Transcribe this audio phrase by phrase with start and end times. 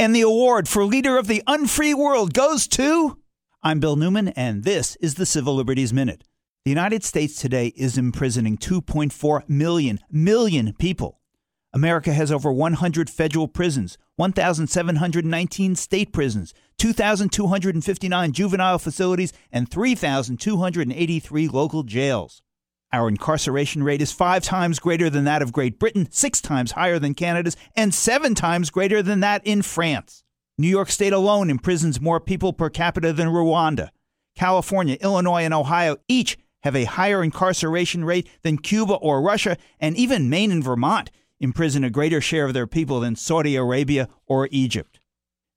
[0.00, 3.18] And the award for Leader of the Unfree World goes to.
[3.64, 6.22] I'm Bill Newman, and this is the Civil Liberties Minute.
[6.64, 11.18] The United States today is imprisoning 2.4 million, million people.
[11.72, 21.82] America has over 100 federal prisons, 1,719 state prisons, 2,259 juvenile facilities, and 3,283 local
[21.82, 22.40] jails.
[22.90, 26.98] Our incarceration rate is five times greater than that of Great Britain, six times higher
[26.98, 30.24] than Canada's, and seven times greater than that in France.
[30.56, 33.90] New York State alone imprisons more people per capita than Rwanda.
[34.34, 39.94] California, Illinois, and Ohio each have a higher incarceration rate than Cuba or Russia, and
[39.96, 41.10] even Maine and Vermont
[41.40, 44.98] imprison a greater share of their people than Saudi Arabia or Egypt.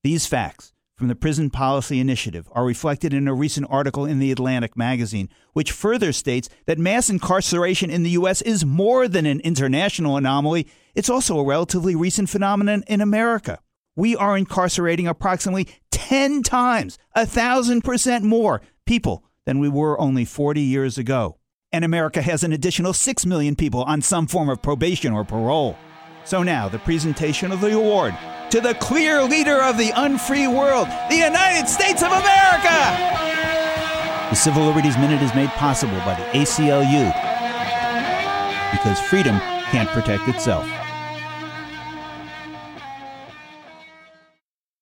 [0.03, 4.31] These facts from the Prison Policy Initiative are reflected in a recent article in the
[4.31, 8.43] Atlantic magazine, which further states that mass incarceration in the U.S.
[8.43, 13.57] is more than an international anomaly, it's also a relatively recent phenomenon in America.
[13.95, 20.23] We are incarcerating approximately 10 times, a thousand percent more people than we were only
[20.23, 21.39] 40 years ago.
[21.71, 25.79] And America has an additional 6 million people on some form of probation or parole.
[26.25, 28.15] So now, the presentation of the award
[28.51, 32.75] to the clear leader of the unfree world, the United States of America!
[34.29, 37.13] The Civil Liberties Minute is made possible by the ACLU
[38.71, 39.39] because freedom
[39.71, 40.67] can't protect itself.